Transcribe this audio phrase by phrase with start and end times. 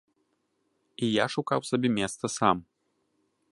[1.07, 2.57] І я шукаў сабе месца сам.